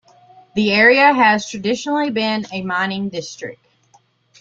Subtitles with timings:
[0.55, 3.63] The area has traditionally been a mining district.